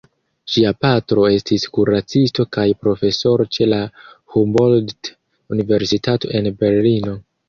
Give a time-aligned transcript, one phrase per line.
[0.51, 3.81] Ŝia patro estis kuracisto kaj profesoro ĉe la
[4.37, 7.15] Humboldt-Universitato en Berlino.